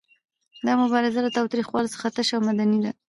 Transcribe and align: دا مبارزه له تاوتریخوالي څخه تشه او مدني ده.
دا 0.65 0.73
مبارزه 0.83 1.19
له 1.25 1.29
تاوتریخوالي 1.37 1.89
څخه 1.95 2.07
تشه 2.15 2.33
او 2.37 2.41
مدني 2.47 2.79
ده. 2.85 2.91